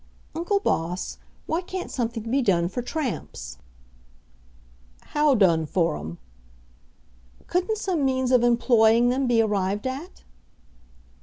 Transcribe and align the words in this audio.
"Uncle 0.33 0.59
Boss, 0.59 1.19
why 1.45 1.61
can't 1.61 1.91
something 1.91 2.23
be 2.23 2.41
done 2.41 2.67
for 2.67 2.81
tramps?" 2.81 3.59
"How 5.13 5.35
done 5.35 5.67
for 5.67 5.95
'em?" 5.95 6.17
"Couldn't 7.45 7.77
some 7.77 8.03
means 8.03 8.31
of 8.31 8.41
employing 8.43 9.09
them 9.09 9.27
be 9.27 9.43
arrived 9.43 9.85
at?" 9.85 10.23